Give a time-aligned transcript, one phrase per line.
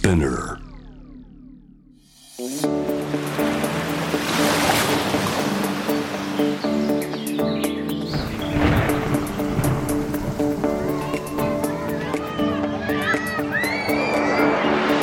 [0.00, 0.56] Spinner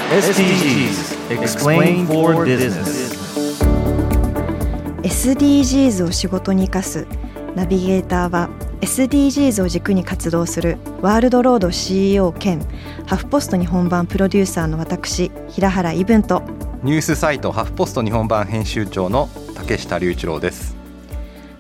[0.10, 3.14] SDGs Explain for Business
[5.04, 7.06] SDGs を仕事に生かす
[7.56, 12.66] ナビゲーターは SDGs を軸に活動するワールドロード CEO 兼
[13.06, 16.42] ハフポスト日本版プロデューサーの私平原イブンと。
[16.84, 20.78] ニュースサイトハフポスト日本版編集長の竹下隆一郎です。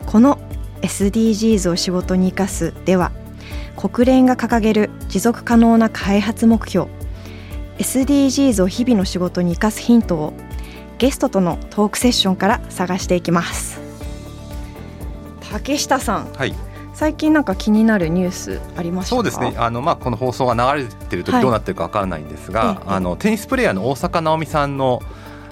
[0.05, 0.39] この
[0.81, 3.11] SDGs を仕事に生かすでは
[3.75, 6.89] 国連が掲げる持続可能な開発目標
[7.77, 10.33] SDGs を日々の仕事に生かすヒントを
[10.97, 13.81] ゲストとのトークセッションから探していきます。
[15.51, 16.66] 竹下さんはい
[16.97, 19.53] 最近なんか気になるニュースありましそうですね。
[19.55, 21.43] あの、まあ、この放送が流れてる時はい。
[21.43, 22.93] どうなってるかわからないんですが、ええ。
[22.95, 25.03] あのテニスプレーヤーの大坂なおみさんの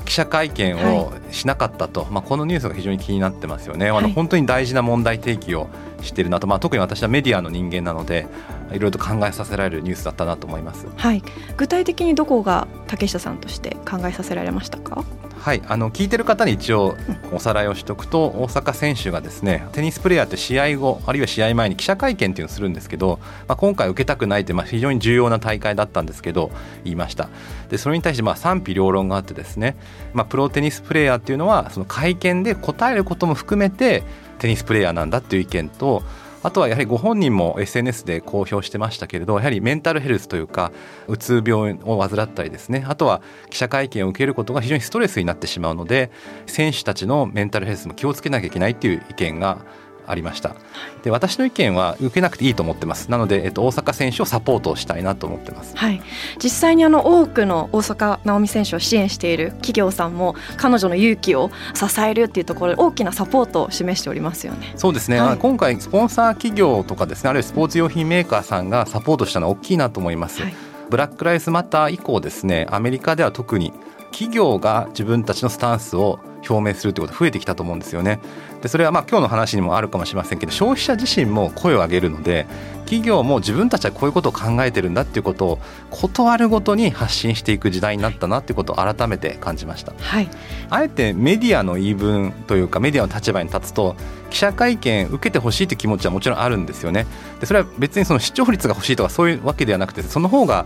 [0.05, 4.03] 記者会見をしなかったと、まあ、このニュースが非常に気になってますよね、あはい。
[4.03, 5.67] の本当に大事な問題提起を
[6.05, 8.27] しているなと、まあ、特に私はメディアの人間なので
[8.71, 10.87] いろいろと考えさせられるニュースだったなと思います。
[10.95, 11.23] はい。
[11.57, 15.03] 具体的にどこが竹下さんとして考えさせられましたか？
[15.37, 16.95] はい、あの聞いてる方に一応
[17.31, 26.49] おさらいをしておくと大坂選手がですねテニスプレーヤーって試合後あるいは試合前に記者会見っていうのをするんですけど、まあ、今回受けたくないってまあ非常に重要な大会だったんですけど
[26.83, 27.29] 言いました。
[27.69, 29.75] でそれに対してまあ賛否両論があってですね、
[30.13, 34.03] まあ、プロテニスプレーヤーっていうのはその会見で答えることも含めて
[34.39, 36.03] テニスプレーヤーなんだっていう意見と
[36.45, 40.71] あとはやはりご本人も SNS で公表してましたけれどやはりメンタルヘルスというか
[41.07, 46.11] うつ病を患ったりですねあとは記者会見を受けることが非常にストレスになってしまうので
[46.45, 49.65] 選手たちのメンタルヘルスも気をつけなきゃいけないっていう意見が
[50.07, 50.55] ありました。
[51.03, 53.09] で私の意見は受けなくていいと思ってます。
[53.11, 55.75] なので、えっと、大阪選手をサポートしたいなと思ってます。
[55.75, 56.01] はい。
[56.41, 64.73] 実際にあの多くの大坂なおみ選手を支援している企業さんも彼女の勇気を支えるっていうところで大きなサポートを示しておりますよね。
[64.75, 65.37] そうですね、はい。
[65.37, 70.53] 今回スポンサー企業とかですねあるいはスポーツ用品メーカーさんがサポートしたのは大きいなと思います、はい。
[70.89, 73.73] ブラック・ライスマター以降ですねアメリカでは特に
[74.15, 78.21] 企業が自分たちのスタンスを表明するということが増えてきたと思うんですよね。
[78.61, 82.47] でそれはまあ今日の話にもあるかもしれませんけど消費者自身も声を上げるので
[82.85, 85.59] 企業も自分たちはこういうことを考えてるんだっていうことを
[85.91, 89.93] 断るごとに発信していく時代になったなっていうことを改めて感じました。
[89.99, 90.29] はい
[90.69, 93.97] あえてメディアの言い分というかメディアの立場に立つと
[94.29, 97.05] 記者会見受けてほしいという気持ちはもちろんあるんですよね。
[97.39, 100.65] でそれは別にその視聴率が欲しいとかそういうわけではなくてその方が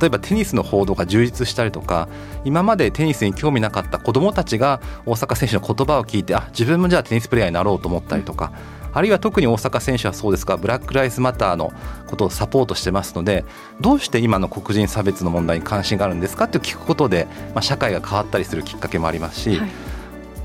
[0.00, 2.08] 例えばテニスの報道が充実したりとか
[2.44, 8.52] 今までテニスに興味なかった子どもたちが大坂選手の言葉を聞いてあ自分もじゃあテニスプレーヤーになろうと思ったりとか。
[8.90, 11.74] あるいは特に大坂選手はそうですがブラック・ライスマターの
[12.06, 13.44] ことをサポートしてますので
[13.82, 16.46] どうして今の黒人差別の問題に関心があるんですか？
[16.46, 19.70] って聞くことで、まあ、社会が変わったりするきっかけもありますし、はい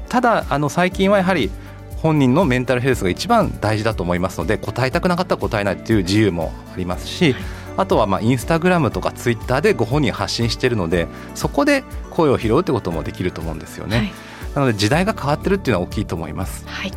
[0.10, 1.50] ただあの最近はやはり
[1.98, 7.34] 本人のメンタルヘルスが一番大事だと思いますので答えたくなかったら答えないっていう自由もありますし、
[7.78, 14.12] あとはまあインスタグラムとかツイッターでご本人発信しているのでそこで声を拾うってこともできると思うんですよね、はい。
[14.56, 16.66] なので時代が変わってるっていうのは大きいと思います。
[16.68, 16.92] はい、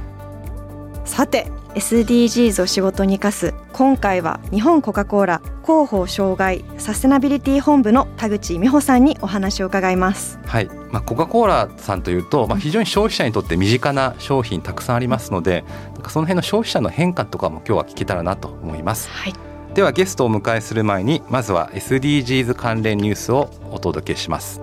[1.05, 10.39] さて SDGs を仕事に生かす今回は日本コカ・コーラ広報障害サステナビリティ本部の田口美穂さんにお話を伺います。
[10.47, 15.65] はい、まあ、コカ・コーラさんというと、まあ、非常に消費者にとって身近な商品たくさんありますので
[16.09, 19.11] その辺の消費者の変化とかも今日は聞けたらなと思います。
[19.11, 19.35] はい
[19.77, 24.63] ではゲストをお迎えする前にまずは SDGs 関連ニュースをお届けします。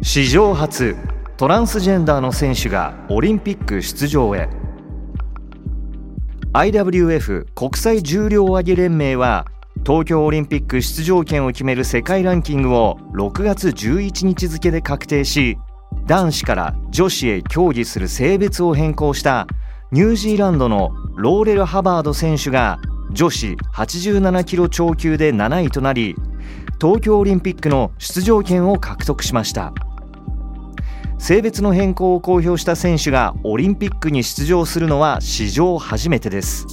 [0.00, 0.96] 史上初
[1.36, 4.48] トランスジェンダーの選手がオリンピック出場へ。
[6.54, 9.44] IWF 国際重量挙げ連盟は
[9.84, 15.58] 東京オリンピック出場権を決める世界ランキングを6月11日付で確定し
[16.10, 19.46] 男子から女子へ競技する性別を変更した
[19.92, 22.80] ニュージーランドのローレル・ハバード選手が
[23.12, 26.16] 女子87キロ超級で7位となり
[26.80, 29.72] 東京オリンピックの出場権を獲得しました。
[31.20, 36.66] 性別の変更を公表した選手がオリンピックに出場するのは史上初めてです。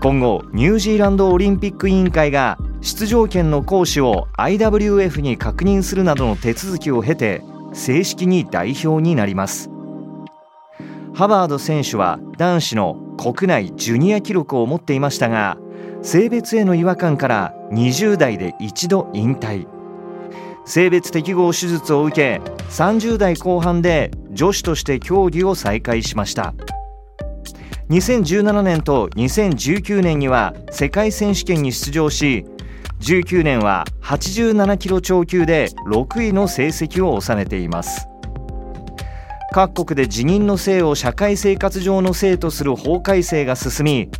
[0.00, 7.42] 今後ニュージーランドオリンピック委員会が出場権の行使を IWF に確認するなどの手続きを経て
[7.76, 9.70] 正式に代表になります。
[11.14, 15.56] ハバード選手は男子の国内ジュニア記録を持っていましたが
[16.02, 19.66] 性別への違和感から20代で一度引退。
[20.64, 22.40] 性別適合手術を受け
[22.70, 26.54] 30代後半で女子として競技を再開しました。
[27.88, 32.44] 2017年と2019年には世界選手権に出場し
[33.00, 38.08] 19年は87キロ超級で6位の成績を収めています。
[39.52, 44.10] 各国で辞任の性を社会生活上の性とする法改正が進み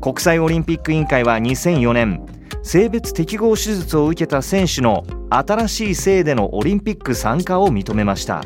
[0.00, 2.24] 国際オリンピック委員会は2004年
[2.62, 8.42] 性別適合手術を受けた選手の新しい性でのオリンピック参加を認めました。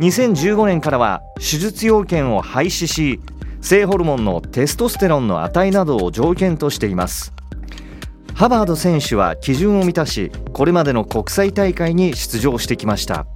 [0.00, 3.20] 2015年からは手術要件を廃止し
[3.60, 7.34] 性ホルモンのテストステロンの値などを条件としています。
[8.40, 13.26] ハバード選手は基準を満たしこれまでの国際大会に出場してきました。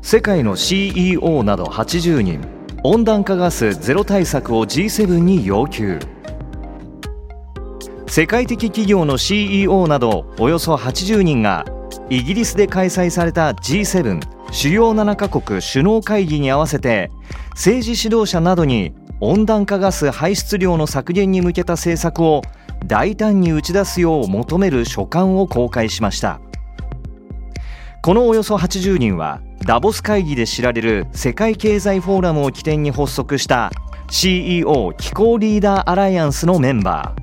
[0.00, 2.40] 世界の CEO など80人。
[2.84, 5.98] 温暖化ガスゼロ対策を G7 に要求。
[8.06, 11.64] 世界的企業の CEO などおよそ80人が
[12.08, 14.20] イギリスで開催された G7
[14.52, 17.10] 主要7カ国首脳会議に合わせて
[17.54, 22.42] 政治指導者などに温暖化ガス排出量の削減に向けた政策を
[22.86, 26.40] 大胆に打ち出すよう求める書簡を公開しました。
[28.02, 33.72] このおよそ80人はダボス会議で知られる世界経済フォーラムを起点に発足した
[34.08, 37.14] CEO 気候リーダーアライアンスのメンバ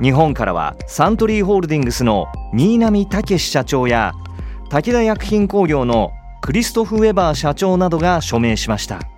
[0.00, 0.02] ー。
[0.02, 4.12] 日本からはサントリーホールディングスの新浪武社長や
[4.68, 9.13] 武田薬品工業のクリストフ・ウェバー社長などが署名しました。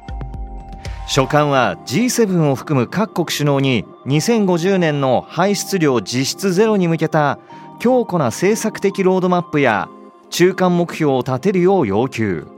[1.06, 7.38] 書簡は G7 を含む各国首脳に2050年の排出量実質ゼロに向けた
[7.79, 9.88] 強固な政策的ロードマップや
[10.31, 12.49] 中間目標を立てるよう要求。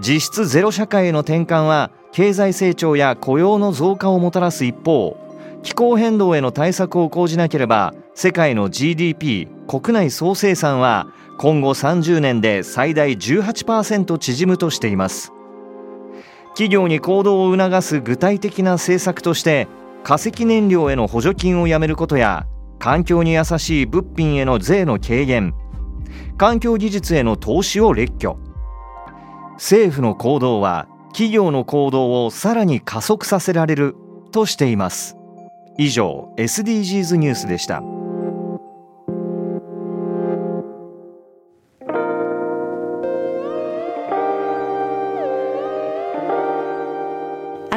[0.00, 5.16] 実質ゼロ社会への転換は経済成長や雇用の増加をもたらす一方
[5.62, 11.06] 気候変動への対策を講じなければ世界の GDP 国内総生産は
[11.38, 15.32] 今後30年で最大18%縮むとしています。
[16.54, 19.68] 企業に行動を促す具体的な政策として
[20.04, 22.46] 化石燃料への補助金をやめることや
[22.78, 25.54] 環境に優しい物品への税の軽減
[26.36, 28.36] 環境技術への投資を列挙。
[29.54, 33.94] 政府の行動は企業の行動をさらに加速させられる
[34.32, 35.16] としています。
[35.78, 37.82] 以上 SDGs ニュースでした。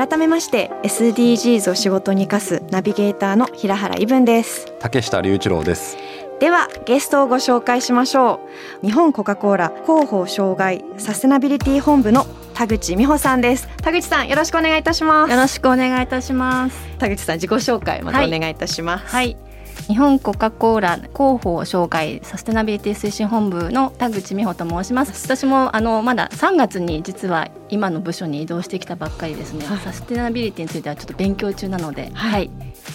[0.08, 4.72] 改めまして SDGs を仕事に生かすナビゲーターの平原伊文です。
[4.80, 5.98] 竹下隆一郎です。
[6.40, 8.40] ではゲストをご紹介しましょ
[8.84, 8.86] う。
[8.86, 13.68] 日本コカ・コーラ広報障害サステナビリティ本部の田口美穂さんです。
[13.82, 15.32] 田口さんよろしくお願いいたします。
[15.32, 16.78] よろしくお願いいたします。
[17.00, 19.45] 田口さん自己紹介またお願いいたします、はい、はい
[19.88, 25.26] 日本コカ・コーラ広報障害サステナビリティ推進本部の田口美穂と申します。
[25.26, 32.50] 私もあのまだ3月に実は今の部署に移動してきたばっかりですね、はい、サステナビリティについてはちょっと勉強中なので、はい、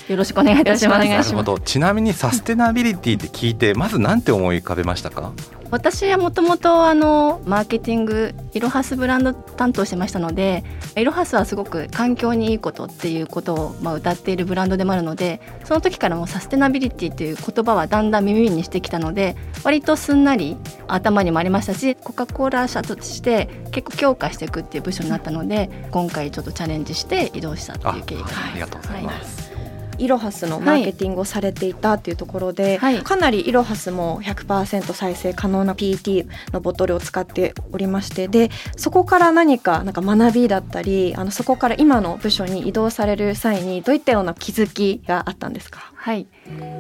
[0.09, 1.09] よろしくお願いいたします。
[1.09, 1.59] なるほど。
[1.59, 5.33] ちなみにサステナビリティって聞いてまずなんて思い浮かべましたか？
[5.71, 10.65] 私はもともとあのマーケティングイロハスブランド担当してましたので
[10.97, 20.57] イロハスはすごく環境にいいことっていうことをまあ歌っているブランドでもあるのでその時からもサステナビリティという言葉はだんだん耳にしてきたので割とすんなり
[20.89, 29.53] 頭にもありましたしコカ・コーラ社として結構強化していくっていう部署になったので今回ちょっとチャレンジして移動したっていう経緯がありがとうございます。
[29.53, 45.93] はいイロハスのマーケティングをされていたっていうところで、はい、かなりイロハスも100%再生可能な PET のボトルを使っておりましてでそこから何かなんか学びだったりあのそこから今の部署に移動される際にどういったような気づきがあったんですか？
[45.95, 46.27] はい。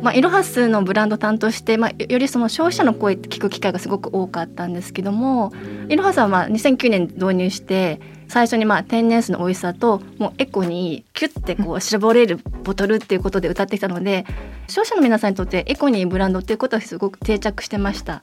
[0.03, 5.53] まあ、イロハスのブランド担当して、まあ、よりその消費者の声って聞く機会がすごく多かったんですけども
[5.89, 8.01] イロハスはまあ2009年導入して
[8.31, 14.25] 最初にまあ天然水の美味しさともうエコにキュッてこう 絞れるボトルっていうことで歌ってきたので
[14.69, 18.23] 消費者の皆さんにとってエコにブランドっていうことはすごく定着してました。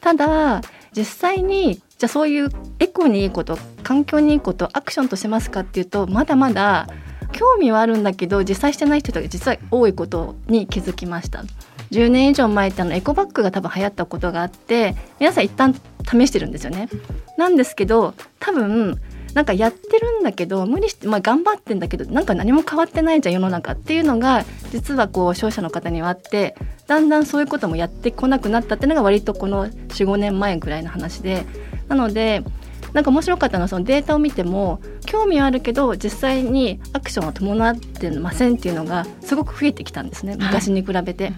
[0.00, 0.62] ただ
[0.96, 2.48] 実際にじゃあそういう
[2.80, 6.88] エコにいいこと環境にいいことアクションとしますかっていうとまだまだ
[7.32, 11.44] 興味はあるんだけど実際してない人が実は多いことに気づきました。
[11.90, 15.74] 10年以上前ってあのエコバッグが多分流行ったことがあって皆さん一旦
[16.10, 16.88] 試してるんですよね。
[17.36, 18.98] なんですけど多分
[19.34, 26.54] なんかやってるんだけど無理して、まあ、頑張ってんだけどなんか何も変わってないじゃん世の中っていうのが実はこう消費者の方にはあって
[26.86, 31.46] だんだんそういうこともやってこなくなったっていうのが割とこの45年前ぐらいの話で
[31.88, 32.44] なので
[32.92, 41.24] なんか面白かったのはそのデータを見ても興味はあるけど実際にアクションは伴ってませんっていうのがすごく増えてきたんですね昔に比べて。
[41.24, 41.34] はい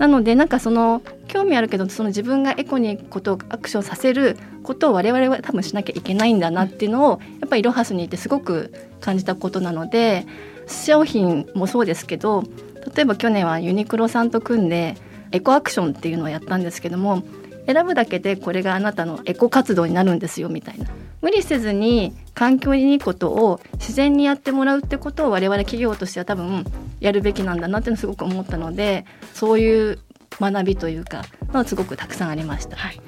[0.00, 10.26] なのでなんかその興味あるけどその自分がエコにことをアクションさせることを我々は多分しなきゃいけないんだなっていうのをやっぱりイロハスにいてすごく感じたことなので
[10.66, 12.44] 商品もそうですけど
[12.96, 14.96] 例えば去年はユニクロさんと組んで
[15.32, 17.22] エコアクションっていうのをやったんですけども
[17.66, 20.86] 選ぶだけでこれがあなたのエコ活動になるんですよみたいな。
[21.20, 26.64] 無理せずに環境にいいことを自然にやってもらうってことを我々企業としては多分
[27.00, 29.04] やるべきなんだなっていうのすごく思ったので
[29.34, 29.98] そういう
[30.38, 32.76] 学びというかのすごくたくさんありました。
[32.76, 33.00] はい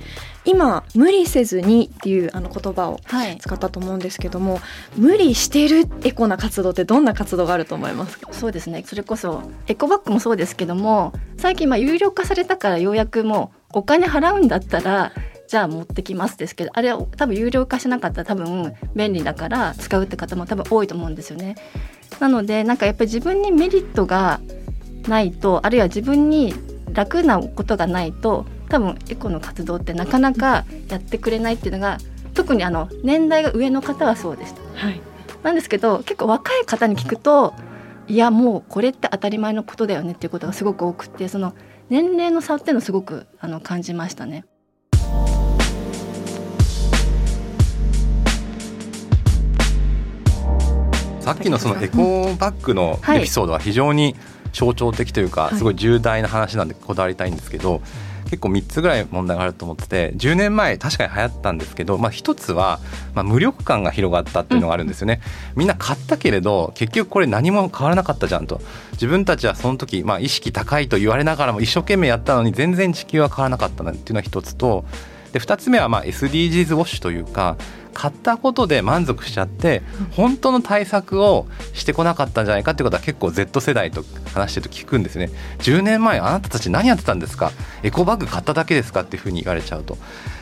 [0.44, 2.98] 今無理せずにっていうあの言葉を
[3.38, 4.62] 使ったと思うんですけども、はい、
[4.96, 8.32] 無理してるエコな活動ってどんな活動があると思いますか？
[8.32, 15.12] そうですねそれこそエコバッグもそうですけども最近まあ有料化されたからようやくもうお金払うんだったら
[15.46, 21.54] じゃあ持ってきますですけどあれは多分有料化しなかったら多分便利だから使うって方も多分多いと思うんですよね。
[22.22, 24.40] なのでなんかやっぱり自分にメリットが
[25.08, 26.54] ないとあるいは自分に
[26.92, 31.98] 楽なことがないと多分エコの活動ってなかなかやってくれないっていうのが
[32.32, 34.62] 特にあの年代が上の方はそうでした。
[34.76, 35.00] はい、
[35.42, 37.54] なんですけど結構若い方に聞くと
[38.06, 41.54] いやもうこれって当たり前のことだよねっていうことがすごく多くてその
[41.88, 44.44] 年齢の差っていうのをすごくあの感じましたね。
[51.22, 54.16] さっきのそのエコバッグのエピソードは非常に
[54.52, 57.80] 象徴的というかすごい重大な話なんでこだわりたいんですけど
[58.24, 62.80] 結構3つぐらい問題があると思ってて10年前確かに流行ったんですけど、まあ、1つは、
[63.14, 65.20] まあ、無力感が広がったっていうのがあるんですよね、
[65.54, 68.60] みんな買ったけれど結局これ何も変わらなかったじゃんと。
[68.92, 74.84] 自分たちはその時、まあ、意識高いと言われながらも一生懸命やったのに全然地球は変わらなかったっていうのが1つと
[75.32, 77.56] で2つ目はまあ SDGs ウォッシュというか
[77.92, 79.82] 買ったことで満足しちゃって
[80.12, 85.30] 本当の対策をしてこなかったんじゃないかっていうことは結構 Z 世代と話してると聞くんですね。
[85.58, 87.52] 10年前あなたたち何やってたんですか？
[87.82, 89.98] エコバッグ買っただけですかっていうふうに言われちゃうと。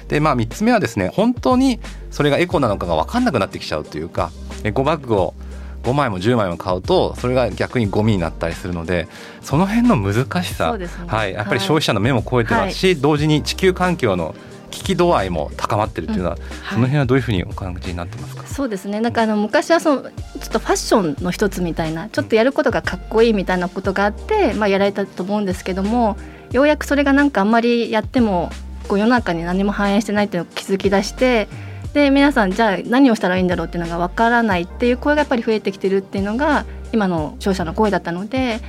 [0.08, 1.80] でまあ3つ目はですね本当に
[2.10, 4.30] それがエコなのかが分かんなくなってきちゃうというか
[4.64, 5.34] エコバッグを
[5.82, 9.08] 5枚も10枚も買うとそれが逆にゴミになったりするので
[9.40, 14.34] その辺の難しさ、ね、はい、やっぱり消費者の目も超えてますし、はい、同時に地球環境の
[14.70, 18.46] 危機度合いも高まってるっていうのは、うんはい、その辺はどういうふうにお感じになってますか？
[18.46, 19.00] そうですね。
[19.00, 26.16] なんかあの昔はそのちょっとファッションの一つみたいなちょっとやることがかっこいいみたいなことがあって、まあ、やられたと思うんですけども
[26.52, 28.50] ようやくそれがなんかあんまりやっても
[28.88, 31.48] こう世の中に何も反映してないっていうのを気づき出して
[31.92, 38.60] で皆さんじゃあ何をしたらいいんだろうっていうのがわからないっていう声がやっぱり増えてきてるっていうのが今の聴者の声だったので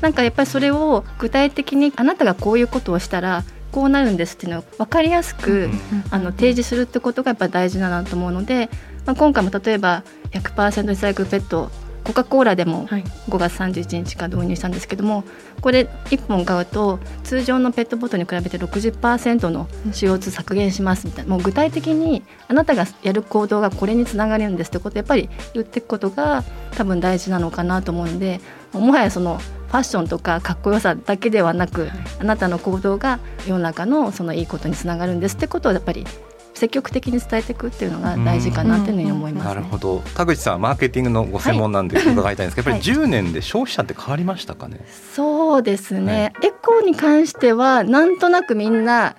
[0.00, 5.68] なんかやっぱりそれを具体的にあなたがこういうことをしたらこうなるんですっていうのを分かりやすく、
[6.10, 8.70] あの提示するってことがやっぱ大事だなと思うので、
[9.06, 11.70] まあ、今回も例えば100%リサイクルペット
[12.08, 15.24] コカ・コーラでも5月31日から導入したんですけども、
[15.60, 21.30] これ1本買うと通常のペットボトルに比べて60%の CO2 削減しますみたいな。
[21.30, 26.44] もう具体的にあなたがやる行動がこれにつながるんですってことをやっぱり言っていくことが
[26.76, 28.40] 多分大事なのかなと思うんで
[28.72, 36.06] もはやそのファッションとかかっこよさだけではなく、はい、あなたの行動が世の中のそのいいことにつながるんですってことをやっぱり
[36.54, 40.00] 積極的に伝えていくっていうのが大事かなというふうに思います、ね、なるほど。
[40.16, 44.84] 田口さんマーケティングのご専門なんで伺いたいんですけど、はい、やっぱり10年で消費者って変わりましたかね、
[45.14, 49.14] そうですね、エコに関してはなんとなくみんな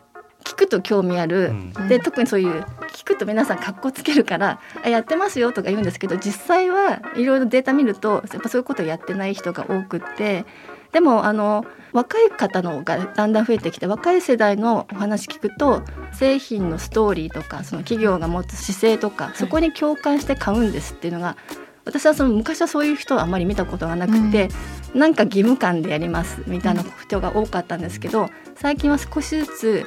[0.50, 10.46] 聞くと興味ある、うん、で特にそういう聞くと皆さんかっこつけるからあやってますよとか言うんですけど実際はいろいろデータ見るとやっぱそういうことをやってない人が多くって
[10.92, 21.38] でもあの若い方のがだんだん増えてきて若い世代のお話聞くと製品のストーリーとかその企業が持つ姿勢とかそこに共感して買うんですっていうのが
[21.86, 24.50] 私はその昔はそういう人はあんまり見たことがなくて、
[24.94, 29.86] うん、なんか義務感でやりますみたいな人が多かったんですけど最近は少しずつ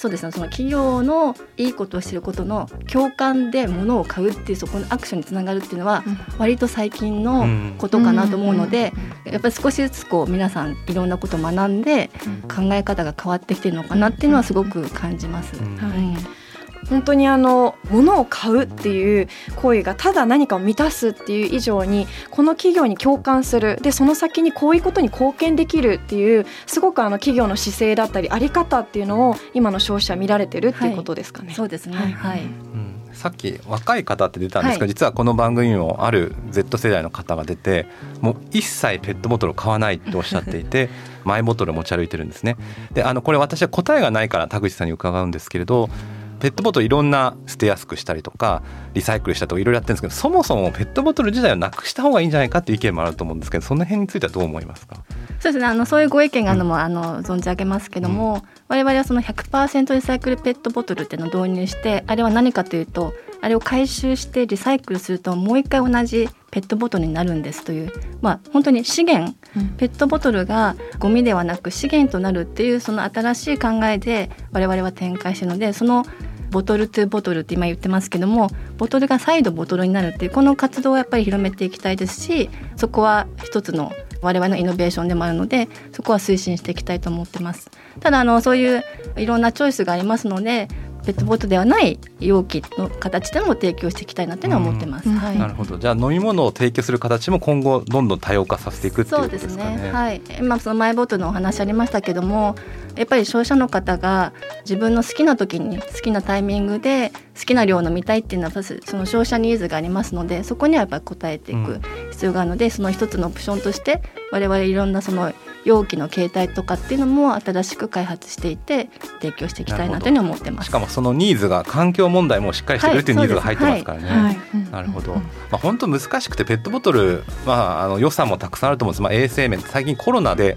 [0.00, 0.32] そうですね。
[0.32, 6.02] その企業のいいことをしてることの共感で物を買うっていうそこのアクションにつながるっていうのは
[6.38, 8.94] 割と最近のことかなと思うので
[9.26, 12.08] やっぱり少しずつこう皆さんいろんなことを学んで
[12.48, 15.54] 考え方が変わってきてるのかなっていうのはすごく感じます。
[15.56, 16.49] はい
[16.88, 31.48] 本当にあの物を買うっていう行為がただ何かを満たすっていう以上にこの企業に共感するでその先にこういうことに貢献できるっていうすごくあの企業の姿勢だったりあり方っていうのを今の消費者見られてるっていうことですかね。
[31.48, 37.86] はい、そうですね、はい、はい、うんさっき若い方って出たんですが、はい、実はこの番組にもある Z 世代の方が出て
[38.20, 40.88] もう一切ペットボトルを買わないっておっしゃっていて
[41.24, 42.56] マイボトルを持ち歩いてるんですね。
[42.92, 45.90] であのこれ私は答えがないから田口さんに伺うんですけれど
[46.40, 48.62] ペットボトルいろんな捨てやすくしたりとか
[48.94, 54.96] リサイクルしたりとかいろいろやってるんですけどそもそもペットボトル自体をなくした方がいいんじゃないかっていう意見もあると思うんですけどその辺についてはどう思いますか？
[55.38, 55.66] そうですね。
[55.66, 76.04] あのそういうご意見があるのも、あの存じ上げますけども、うん、我々はその100%リサイクルペットボトルっていうのを導入してあれは何かというとあれを回収してリサイクルするともう一回同じペットボトルになるんですというまあ本当に資源、うん、ペットボトルがゴミではなく資源となるっていうその新しい考えで我々は展開しているのでその
[76.50, 83.90] ボトルトゥボトルって今言ってますけどもボトルが再度ボトルになるっていうこの活動をやっぱり広めていきたいですしそこは一つの
[84.22, 88.84] 我々のイノベーションでもあるのでそこは推進していきたいと思ってますただあのそういう
[89.16, 90.68] いろんなチョイスがありますので
[91.04, 95.08] ペットボトルではない容器の形でも提供していきたいなというのは思ってます。
[95.08, 95.78] はい、なるほど。
[95.78, 99.62] じゃあ飲み物を提供する形も今後どんどん多様化させていくっていうことですかね。
[99.62, 99.92] そうですね。
[99.92, 100.20] はい。
[100.38, 102.54] 今そのマイボトルのお話ありましたけども、
[102.96, 111.80] やっぱり消費者の方が自分の好きな時に好きなタイミングで好きな量を飲みたいっていうのはその消費者ニーズがありますので、そこにはやっぱり応えていく
[112.20, 115.32] 必要があるので、その一つのオプションとして我々いろんなその
[115.64, 118.88] 容器の形態とかっていうのも新しく開発していて
[119.20, 120.66] 提供していきたいなというふうに思ってます。
[120.66, 124.18] しかもそのニーズが環境問題もしっかりしてくるというニーズが入ってますからね、はい。
[124.22, 124.36] はい、
[124.72, 130.56] なるほど、まあ、本当難しくてペットボトル、まあ、あの予算もたくさんあると思うんです、まあ、衛生面最近コロナで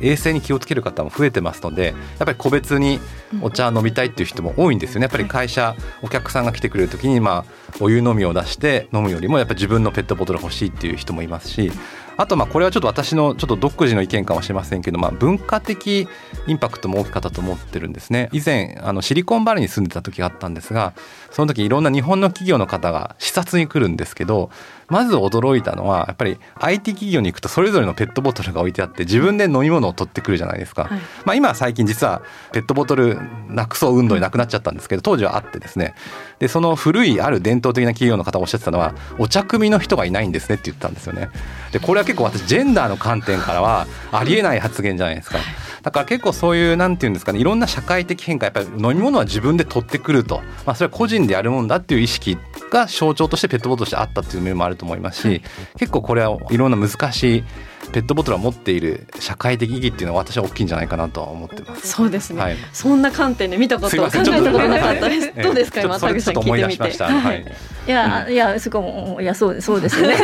[0.00, 3.00] 衛生に気をつける方も増えてますのでやっぱり個別に
[3.42, 5.04] お茶飲みたいっていう人も多いんですよね。
[5.04, 11.72] やっぱり会社お客さんが来てくれる時に、まあ、お湯飲みを出して飲むよりもやっぱり自分のペットボトル欲しいっていう人もいますし
[12.16, 16.08] あとまあこれはちょっと私のちょっと独自の意見かもしれませんけど、まあ、文化的
[16.46, 18.28] インパクトも大きかったと思ってるんですね。
[18.32, 20.94] 以前あのシリコンバレーに住んでた時があったんですが
[21.30, 24.50] その時いろんな日本の企業の方が視察に来るんですけど
[24.88, 32.22] まず驚いたのはやっぱり IT 企業に行くとそれぞれのペットボトルが置いてあって自分で飲み物を取ってくるじゃないですか、はい、まあ、今は最近実は
[32.52, 35.94] ペットボトルなくそう運動になくなっちゃったんですけど当時はあってですね。
[36.38, 41.30] でその古いある伝統的な企業の方がおっしゃってたのはお茶組の人がいないんですねって言ったんですよね。
[41.72, 45.38] でこれは結構私ジェンダーの観点からはありえない発言じゃないですか
[45.84, 52.38] だから結構そういうなんていうんですかねいろんな社会的変化やっぱり飲み物は自分で取ってくると、まあ、それは個人でやるもんだっていう意識
[52.70, 55.42] が象徴としてペットボトルとしてあったっていう面もあると思いますし、
[55.78, 57.44] 結構これはいろんな難しい
[57.92, 61.86] ペットボトルは持っている社会的意義っていうのは私は大きいんじゃないかなとは思ってます。
[61.88, 62.40] そうですね。
[62.40, 65.32] はい、そんな観点で見たこと考えたことなかったです。
[65.42, 65.82] どうですか？
[65.82, 67.04] 今田口さん聞いてみて。
[67.04, 67.44] はい。
[67.86, 70.14] いや、いやすごいいやそうそうですよね。
[70.18, 70.20] は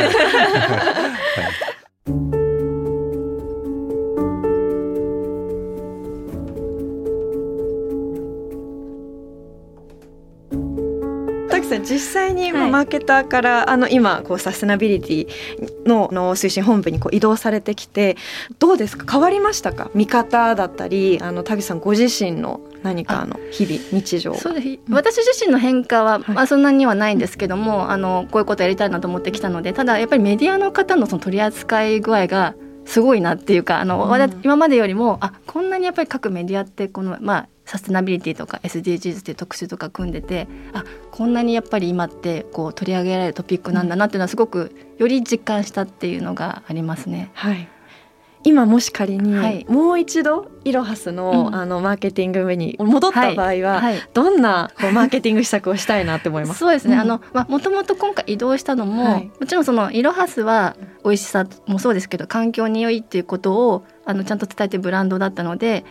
[2.37, 2.40] い
[11.71, 18.17] さん実際にマーケターから、はい、あの今こうサステナビリティのの推進本部にこう移動されてきて
[18.59, 19.11] どうですか？
[19.11, 19.89] 変わりましたか？
[19.93, 32.55] 見方だったりあの田口さんご自身の何かの日々日常そうです、私自身の変化は、まあ、そんなにはないんですけども、はい、あのこういうことやりたいなと思ってきたのでただやっぱりメディアの方のその取り扱い具合が
[32.85, 47.31] すごいなっていうかあの、うん、今までよりもあこんなにやっぱり各メディアってこのまあサステナビリティとか SDGs っていう特集とか組んでてあこんなにやっぱり今ってこう取り上げられるトピックなんだなっていうのはすごくより実感したっていうのがありますね。
[47.33, 47.67] はい。
[48.43, 53.83] 今もし仮にもう一度イロハスの,、あのマーケティング目に戻った場合は、
[54.15, 56.57] どんなこうマーケティング施策をしたいなって思います？
[56.59, 65.85] そうですね、あのまあもともと今回移動したのも、もちろんそのイロハスは美味しさもそうですけど環境に良いっていうことをあのちゃんと伝えてブランドだったので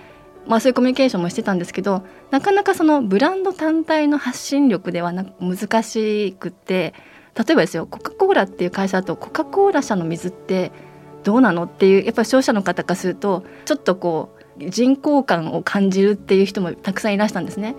[0.46, 6.94] まあ、そういうコミュニケーションもしてたんですけどなかなかそのブランド単体の発信力ではな難しくて
[7.36, 10.72] 例えばですよコカ・コーラっていう会社だとコカ・コーラ社の水って
[11.22, 17.76] どうなのっていうやっぱり消費者の方からするとちょっとこう人口感を感じるっていう人もたくさんいらしたんですね。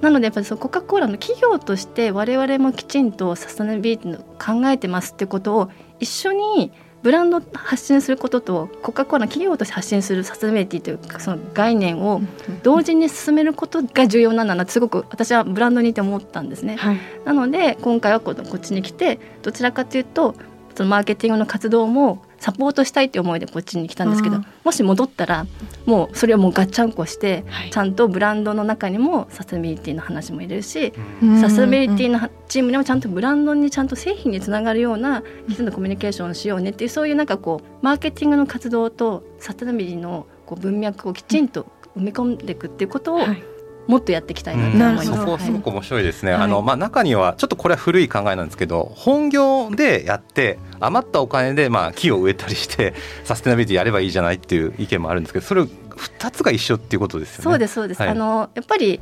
[0.00, 6.72] なのでやっぱりコカ・コーラの企業として我々もきちんとサステナビリティの考えてますってことを一緒に
[7.04, 12.22] ブランド発信することとコカ・コーラ企業として発信するサステナビリティというかその概念を
[12.62, 16.76] 同時に進めることが重要なんだなってすごく私はブランドにいて思ったんですね。
[16.76, 20.34] はい、なので今回はこっちに来てどちらかというと
[20.74, 25.46] そのマーケティングの活動もサポートしたいって思いでこっちに来たんですけどもし戻ったら
[25.86, 30.92] もうそれをもうガッチャンコして、はい、ちゃんとブランドの中にもサステナビリティの話も入れるし、
[31.40, 43.53] サステナビリティのチームにもちゃんとブランドにちゃんと製品につながるようなきちんとコミュニケーションをしようねっていうそういうなんかこうマーケティングの活動とサステナビリティのこう文脈をきちんと埋め込んでいくっていうことを、はい
[43.86, 52.94] もっとやっていきたいなと思います、うん、そこすごく面白いですね、はい、あのまあ、中にはちょっとこれは古い考えなんですけど本業でやって余ったお金でまあ木を植えたりして
[53.24, 57.42] サステナビリティやればいいじゃないっていう意見もあるんですけどそれ2つが一緒っていうことですよね。
[57.44, 59.00] そうですそうです、はい、あのやっぱり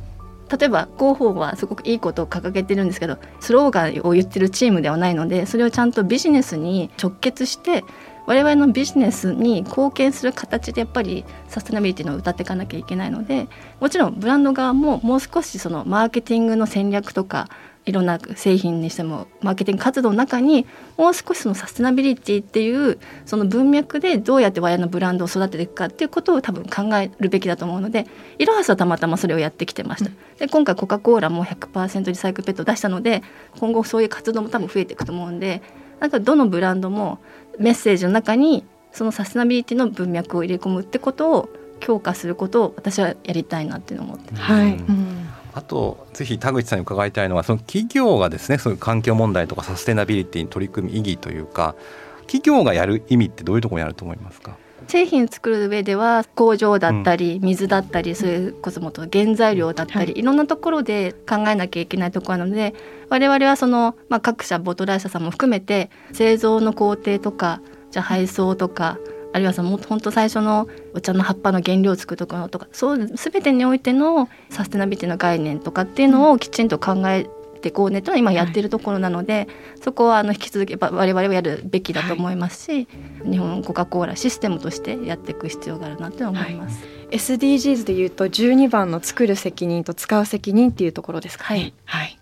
[0.57, 7.83] 例えば広報はすごくいいことを掲げてるんですけどスローガンを言ってるチームではないのでそれをちゃんとビジネスに直結して
[8.25, 13.47] 我々のビジネスに貢献する形でやっぱりサステナビリティのを歌っていかなきゃいけないので
[13.79, 17.49] もちろんブランド側ももう少しそのマーケティングの戦略とか
[17.85, 20.65] いろんな製品にしてもマーケティング活動の中に
[20.97, 28.07] もう少しそのサステナビリティっていうその文脈でどうやって我々のブランドを育てていくかっていうことを多分考えるべきだと思うので
[28.39, 30.11] イロハスはたまたまそれをやってきてました。
[30.39, 33.21] で今回コカ・コーラも100%リサイクルペットを出したので
[33.59, 35.61] 今後そういう活動も多分増えていくと思うんで
[35.99, 37.19] なんかどのブランドも
[37.59, 45.27] メッセージの中にそのサステナビリティの文脈を入れ込むってことを強化することを私はやりたいなっていうのを思ってはい、うん。
[45.53, 51.75] あとぜひ田口さんに伺いたいのはその企業がですねそういう環境問題とかサステナビリティに取り組む意義というか
[52.21, 54.57] 企業がやる意味ってどういうところにあると思いますか？
[54.87, 62.73] 製品作る上では工場だったり水だったりそれこそもと原材料だったり、い、ろんなところで考えなきゃいけないところなので
[63.09, 68.97] 我々はその、まあ、各社ボトラー社さんも含めて製造の工程とかじゃあ配送とか
[69.33, 77.27] あるいはその本当最初のお茶の葉っぱの原料を作るところとかそう全てにおいてのサステナビティの概念とかっていうのをきちんと考え
[77.63, 79.47] てこうねというのは今やっているところなので、はい、
[79.81, 82.87] そこはあの引き続き我々はやるべきだと思いますし、
[83.23, 86.85] はい、日本コカ・コーラシステムとしてやっていく必要があるなと思います。
[86.85, 91.73] はい、SDGs でいうと12番の作る責任と使う責任っていうところですかね。
[91.85, 92.19] はい、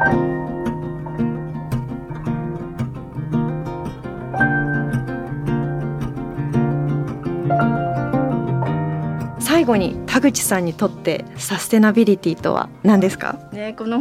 [0.00, 0.83] はい
[9.54, 13.38] 最後に田口さんにとってサステナビリティとは何ですか？
[13.52, 13.98] ねこの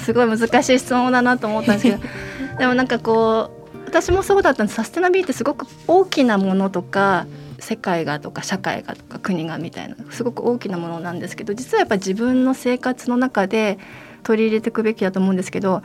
[0.00, 1.98] すごい難しい質問だなと思ったんですけど。
[2.58, 4.76] でもなんかこう私もそうだったんです。
[4.76, 7.26] サステナビリティすごく大きなものとか
[7.58, 13.78] 世界がとか社会がとか国がみたいなすごく大きなものなんですけど実はやっぱり自分の生活の中で
[14.22, 15.82] 取り入れていくべきだと思うんですけど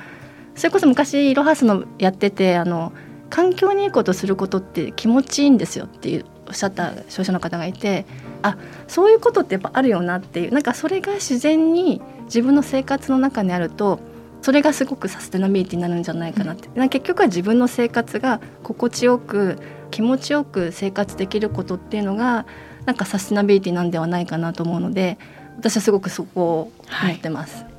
[0.56, 2.94] それこそ昔イロハスのやっててあの
[3.30, 8.06] 環境にいいことすることって気持ちいいんですよっていうおっしゃった消費者の方がいて
[8.42, 14.00] あそういうことってやっぱあるよなっていうなんかそれが自然に自分の生活の中にあると
[14.42, 19.58] それがすごくサステナビリティになるんじゃないかなって、うん、結局は自分の生活が心地よく
[19.92, 22.46] 気持ちよく生活できることっていうのが
[22.86, 25.18] なんかサステナビリティなんではないかなと思うので
[25.58, 26.72] 私はすごくそこを
[27.04, 27.64] 思ってます。
[27.64, 27.71] はい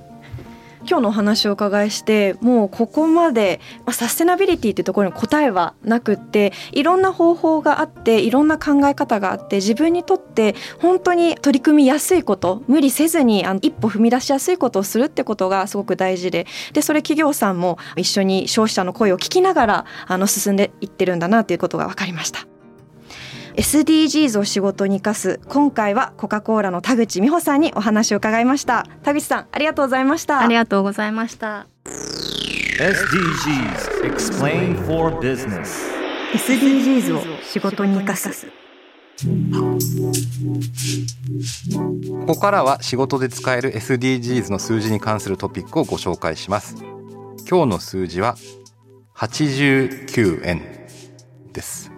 [0.86, 22.51] 今日のお話をお伺いしてもうここまで、まあ、サステナビリティってところに答えはなくっていろんな方法があっていろんな考え方があって自分にとって本当に取り組みやすいこと無理せずにあの一歩踏み出しやすいことをするってことがすごく大事ででそれ企業さんも一緒に消費者の声を聞きながらあの進んでいってるんだなということが分かりました。
[23.54, 28.86] SDGs を仕事に生かす今回はコカ・コーラの田口美穂さんにお話を伺いました。
[29.02, 30.40] 田口さんありがとうございました。
[30.40, 31.66] ありがとうございました。
[32.80, 35.92] SDGs Explain for Business
[36.32, 38.46] SDGs を仕事に生かす。
[42.26, 46.76] ここからは仕事で使える SDGs の数字に関するトピックをご紹介します。
[47.48, 48.36] 今日の数字は
[49.14, 50.62] 89円
[51.52, 51.92] です。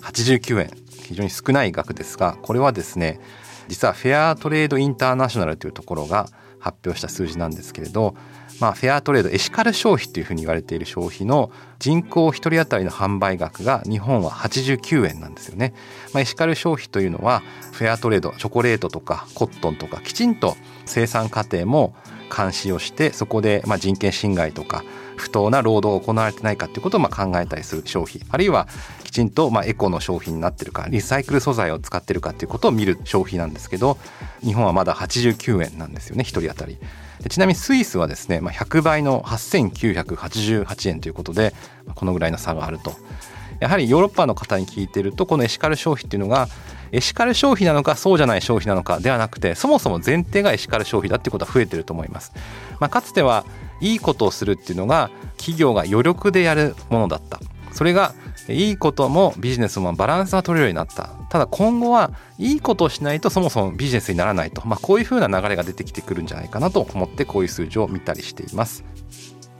[0.00, 0.81] 89円
[1.12, 3.20] 非常に少ない額ですがこれはですね
[3.68, 8.14] 実はフェアトレードインターナショナルというところが発表した数字なんですけれど、
[8.60, 15.74] まあ、フェアトレードエシカル消費というふうに言われている消費の人口1人当たりの販売額が日本は89円なんですよね、
[16.12, 21.94] まあ、エシカル消費というのはフェアトレードチョコレートとかコットンとかきちんと生産過程も
[22.34, 24.84] 監視をしてそこでま人権侵害とか
[25.16, 28.68] 不当な労働が行われてないかということをまあ考えたりする消費あるいは
[29.04, 33.98] きちんとまエコの商品になってるかリサイクル素材を使ってるかということを見る消費なんですけど
[34.40, 36.78] 日本はまだ89円なんですよね1人当たり。
[37.28, 41.54] ちなみにスイスはですね、まあ、100倍の8988円ということで
[41.94, 42.96] このぐらいの差があると。
[43.60, 46.48] やはりヨーロッパの方に聞いてるとこのエシカル消費っていうのが
[46.90, 52.32] エシカル消費なのかそうじゃない消費なのかではなくてそもそも前提がエシカル消費だっていうことは増えてると思います。
[52.80, 53.44] まあ、かつては
[53.82, 57.40] いいことをするっていうのが企業が余力でやるものだった。
[57.72, 58.14] それが
[58.48, 61.10] いいこともビジネスもバランスが取れるようになった。
[61.30, 68.84] ただ今後はいいことをしないとそもそもビジネスにならないと、まあ、こういうふうな流れが出てきてくるんじゃないかなと思ってこういう数字を見たりしています。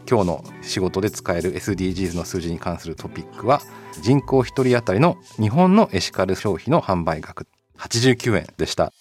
[0.08, 3.62] 今日の仕事で使える SDGs の数字に関するトピックは
[4.02, 7.46] 人口1人当たりの日本のエシカル消費の販売額。
[7.78, 8.92] 89円でした。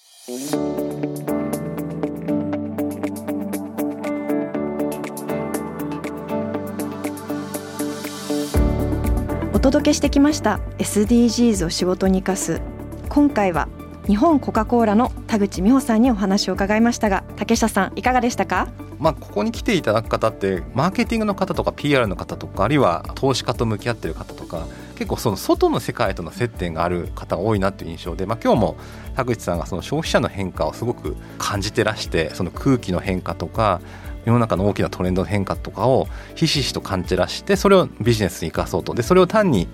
[9.62, 12.62] 届けしてきました SDGs を仕事に生かす。
[13.10, 13.70] 今回は
[14.08, 18.70] 日本コカ・コーラの田口美穂さんにお話を伺いましたが竹下さんいかがでしたか？
[18.98, 28.78] まあ、ここに来ていただく方ってマーケティングの方とか PR の方とかあるいは投資家と向き合ってる方とか結構その外の世界との接点がある方が多いなっていう印象で、まあ、今日も
[29.16, 33.80] 田口さんがその消費者の変化をすごく感じてらしてその空気の変化とか
[34.26, 39.68] 世の中の大きなトレンドの変化とかをひしひしと感じらしてそれをビジネスに生かそうとでそれを単に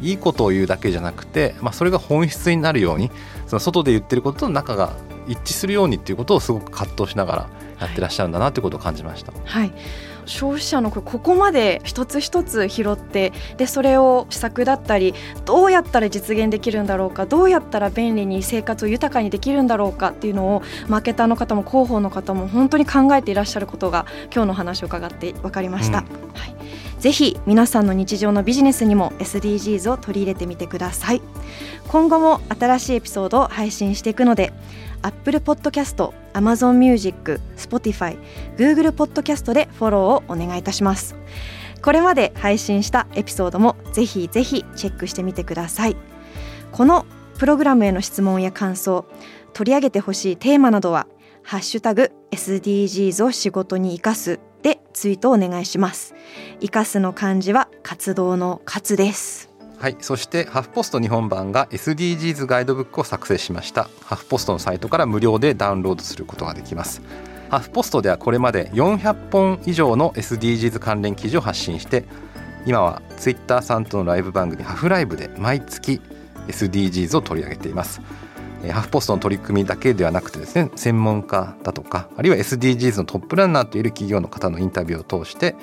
[0.00, 3.10] いいことを言うだけじゃなくて、まあ、それが本質になるように
[3.46, 4.96] その外で言ってることと中が
[5.28, 9.32] 一致するようにっていうことをすごく葛藤しながらやってらっしゃるんだなということを感じました。
[9.44, 9.72] はい
[10.26, 25.98] 消費者のここまで一つ一つ拾ってでそれを施策だったりどうやったら実現できるんだろうかどうやったら便利に生活を豊かにできるんだろうかっていうのをマーケターの方も広報の方も本当に考えていらっしゃることが今日の話を伺って分かりました。
[25.98, 26.04] うん、
[26.34, 26.54] はい。
[26.98, 31.22] ぜひ皆さんの日常のビジネスにも SDGs を取り入れてみてください。
[31.88, 34.52] 今後も新しいエピソードを配信していくので
[35.02, 38.18] Apple Podcast、Amazon Music、Spotify、
[38.56, 41.16] Google Podcast でフォローをお願いいたします。
[41.82, 45.96] これまで配信したエピソードもぜひぜひチェックしてみてください。
[46.70, 47.06] この
[47.38, 49.04] プログラムへの質問や感想
[49.52, 51.06] 取り上げてほしいテーマなどは
[51.42, 56.14] ハッシュタグ SDGs を仕事に生かすでツイートお願いします。
[56.60, 59.51] 生かすの漢字は活動の活です。
[59.82, 63.88] はいそしてハフポスト日本版が SDGs ガイドブックを作成しました。
[64.04, 67.02] ハフポストのサイトから無料でダウンロードすることができます。
[67.50, 72.04] ハフポストではこれまで400本以上の SDGs 関連記事を発信して
[72.64, 76.00] 今はツイッターさんとのライブ番組ハフライブで毎月
[76.46, 78.00] SDGs を取り上げています。
[78.70, 85.56] ハフポストの取り組みだけではなくてですね専門家だとかあるいは SDGs のトップランナーといる企業の方のインタビューを通して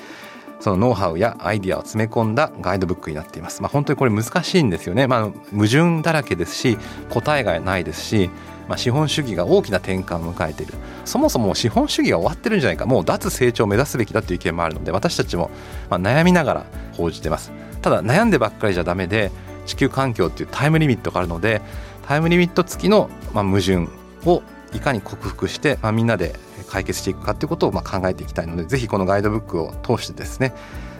[0.60, 3.62] そのノウハウやアイディアを詰め込んだガイドブックになっています。
[3.62, 5.08] まあ、本当にこれ難しいんですよね。
[5.08, 6.78] まあ、矛盾だらけですし
[7.10, 8.30] 答えがないですし、
[8.70, 15.50] まあ、資本主義が大きな転換を迎えているそもそも資本主義が終わってるんじゃないかもう脱成長を目指すべきだという意見もあるので私たちも
[15.90, 19.32] まあ悩みながら報じてますただ悩んでばっかりじゃダメで
[19.66, 21.62] 地球環境っていうタイムリミットがあるので
[22.08, 23.88] タイムリミット付きのまあ矛盾
[24.26, 24.44] を
[24.74, 26.36] いかに克服して、まあ、みんなで
[26.70, 30.54] 解決していくかということをまあ考えていきたいのでぜひこのガイドブックを通してですね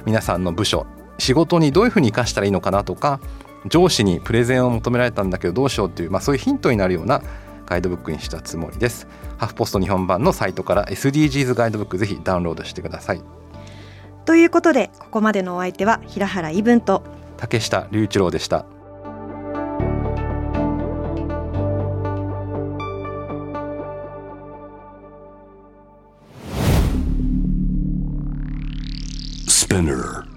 [0.06, 0.86] 皆さんの部署
[1.18, 3.20] 仕事にどういうふうに生かしたらいいのかなとか
[3.68, 7.22] 上司にプレゼンを求められたんだけどどうしようっていう、まあ、そういうヒントになるような
[7.66, 9.08] ガイドブックにしたつもりです。
[9.38, 13.22] ハフポスト日本版のサイトから SDGs ガイドブックぜひダウンロードしてください。
[14.26, 17.04] ということでここまでのお相手は平原伊文と
[17.38, 18.66] 竹下隆一郎でした
[29.70, 30.29] ス p ナー